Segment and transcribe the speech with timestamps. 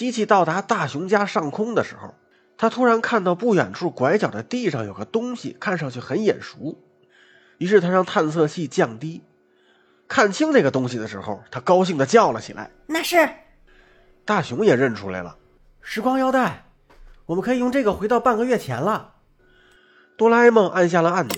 [0.00, 2.14] 机器到达大熊家上空的时候，
[2.56, 6.78] 他突然看到不远处拐角的地上有个东西，看上去很眼熟。
[7.58, 9.22] 于是他让探测器降低，
[10.08, 12.70] 看清这个东西的时候，他高兴地叫了起来。
[12.86, 13.28] 那是
[14.24, 15.36] 大熊也认出来了，
[15.82, 16.64] 时光腰带，
[17.26, 19.16] 我们可以用这个回到半个月前了。
[20.16, 21.36] 哆啦 A 梦按下了按钮，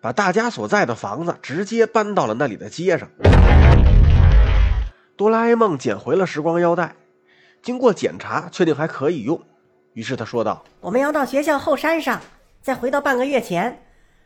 [0.00, 3.10] 把大家所在的房子直接搬到了那里的街上。
[5.14, 6.96] 哆啦 A 梦捡回了时光腰带，
[7.62, 9.40] 经过检查，确定还可以用。
[9.92, 12.20] 于是他说道：“我们要到学校后山上，
[12.62, 13.82] 再回到半个月前，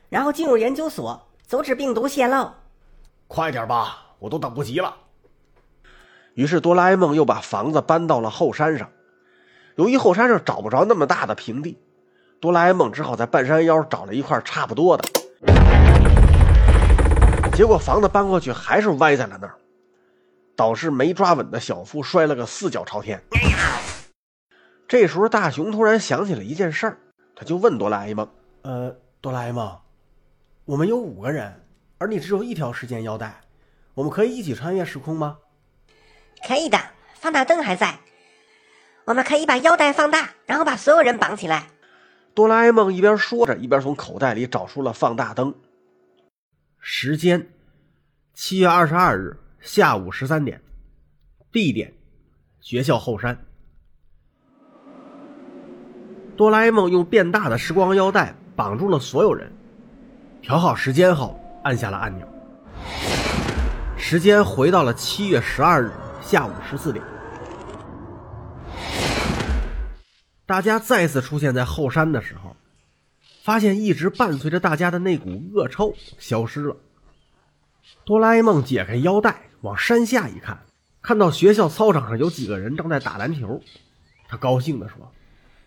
[0.08, 2.50] 然后进入研究所，阻止病毒泄露。
[3.26, 4.94] 快点吧，我都等不及了。”
[6.34, 8.88] 于是哆啦 A 梦又把房子搬到了后山上。
[9.76, 11.78] 由于后山上找不着那么大的平地，
[12.40, 15.04] 哆啦 A 梦只好在半山腰找了一块差不多的。
[17.54, 19.54] 结果房子搬过去还是歪在了那儿。
[20.56, 23.22] 导致没抓稳的小夫摔了个四脚朝天。
[24.88, 26.98] 这时候，大雄突然想起了一件事儿，
[27.34, 28.28] 他就问哆啦 A 梦
[28.62, 29.80] ：“呃，哆啦 A 梦，
[30.66, 31.64] 我们有五个人，
[31.98, 33.40] 而你只有一条时间腰带，
[33.94, 35.38] 我们可以一起穿越时空吗
[36.46, 36.78] ？”“可以的，
[37.14, 38.00] 放大灯还在，
[39.06, 41.68] 我们可以把腰带放大，然后把所有人绑起来。”
[42.34, 45.54] 哆啦 A 梦一边说着，一边从口袋里找出了放大灯。
[46.78, 47.48] 时间：
[48.34, 49.38] 七月二十二日。
[49.62, 50.60] 下午十三点，
[51.52, 51.94] 地点
[52.60, 53.38] 学校后山。
[56.36, 59.52] 哆啦 A 梦用变大的时光腰带绑住了所有人，
[60.40, 62.26] 调好时间后按下了按钮，
[63.96, 67.04] 时间回到了七月十二日下午十四点。
[70.44, 72.56] 大家再次出现在后山的时候，
[73.44, 76.76] 发现一直伴随着大家的那股恶臭消失了。
[78.04, 79.42] 哆啦 A 梦解开腰带。
[79.62, 80.58] 往山下一看，
[81.00, 83.60] 看到学校操场上有几个人正在打篮球，
[84.28, 84.96] 他高兴地说：“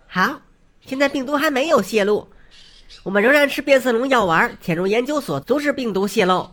[0.05, 0.41] 好，
[0.81, 2.27] 现在病毒还没有泄露，
[3.03, 6.51] 我们仍然吃变色龙药丸，潜入研究所，阻止病毒泄露。”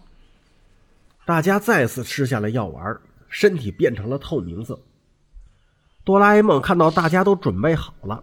[1.26, 2.96] 大家再次吃下了药丸，
[3.28, 4.78] 身体变成了透明色。
[6.04, 8.22] 哆啦 A 梦看到大家都准备好了，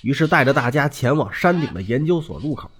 [0.00, 2.70] 于是带着大家前往山顶的研究所入口。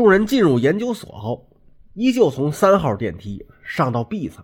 [0.00, 1.46] 众人进入研究所后，
[1.92, 4.42] 依旧从三号电梯上到 B 层。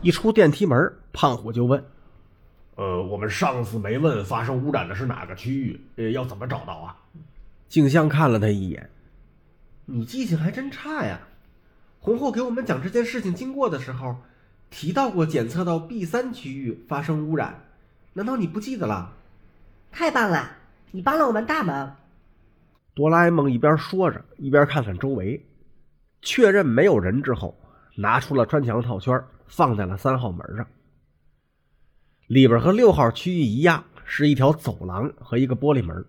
[0.00, 1.84] 一出电梯门，胖虎就问
[2.78, 6.96] ：“呃，我们上次没问发生污染的是哪个区域，呃，要怎么找到啊？”
[7.68, 8.88] 静香看了他一眼
[9.86, 11.20] ：“你记性还真差呀！
[11.98, 14.14] 红后给我们讲这件事情经过的时候。”
[14.74, 17.62] 提到过检测到 B 三区域发生污染，
[18.12, 19.12] 难道你不记得了？
[19.92, 20.50] 太棒了，
[20.90, 21.94] 你帮了我们大忙。
[22.92, 25.46] 哆啦 A 梦一边说着，一边看看周围，
[26.22, 27.56] 确认没有人之后，
[27.94, 30.66] 拿出了穿墙套圈，放在了三号门上。
[32.26, 36.04] 里边和六号区域一样，是一条走廊和一个玻璃门。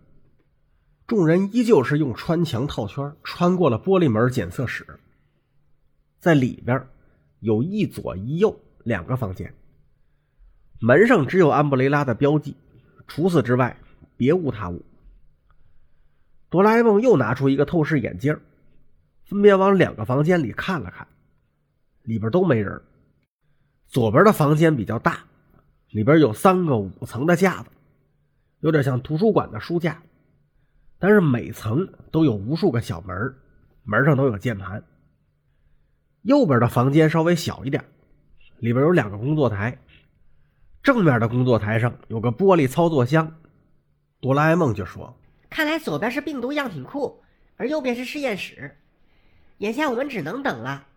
[1.06, 5.00] 众人依旧是用穿墙套圈穿过了玻璃门检测室，
[6.20, 6.84] 在里边。
[7.46, 9.54] 有一左一右两个房间，
[10.80, 12.56] 门上只有安布雷拉的标记，
[13.06, 13.78] 除此之外
[14.18, 14.84] 别无他物。
[16.50, 18.36] 哆啦 A 梦又拿出一个透视眼镜，
[19.26, 21.08] 分别往两个房间里看了看，
[22.02, 22.82] 里边都没人。
[23.86, 25.20] 左边的房间比较大，
[25.92, 27.70] 里边有三个五层的架子，
[28.62, 30.02] 有点像图书馆的书架，
[30.98, 33.36] 但是每层都有无数个小门，
[33.84, 34.84] 门上都有键盘。
[36.26, 37.86] 右边的房间稍微小一点，
[38.58, 39.78] 里边有两个工作台。
[40.82, 43.32] 正面的工作台上有个玻璃操作箱。
[44.22, 45.16] 哆啦 A 梦就说
[45.52, 47.22] ：“看来左边是病毒样品库，
[47.58, 48.76] 而右边是实验室。
[49.60, 50.88] 眼下我们只能等了。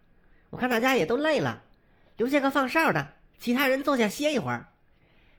[0.49, 1.62] 我看大家也都累了，
[2.17, 4.69] 留下个放哨的，其他人坐下歇一会儿。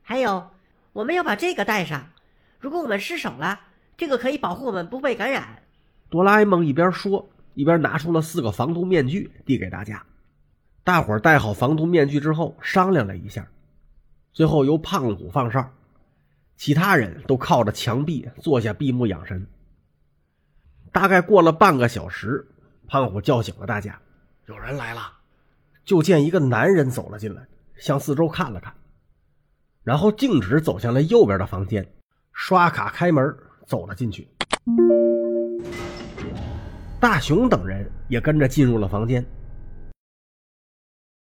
[0.03, 0.51] 还有，
[0.93, 2.11] 我们要把这个带上，
[2.59, 3.59] 如果我们失手了，
[3.97, 5.63] 这个可以保护我们不被感染。”
[6.11, 7.27] 哆啦 A 梦一边说。
[7.59, 10.01] 一边拿出了四个防毒面具递给大家，
[10.85, 13.45] 大伙儿戴好防毒面具之后商量了一下，
[14.31, 15.69] 最后由胖虎放哨，
[16.55, 19.45] 其他人都靠着墙壁坐下闭目养神。
[20.93, 22.47] 大概过了半个小时，
[22.87, 23.99] 胖虎叫醒了大家
[24.47, 25.11] ：“有人来了！”
[25.83, 27.45] 就见一个男人走了进来，
[27.75, 28.73] 向四周看了看，
[29.83, 31.85] 然后径直走向了右边的房间，
[32.31, 33.35] 刷卡开门
[33.65, 34.29] 走了进去。
[36.99, 39.25] 大雄等人也跟着进入了房间。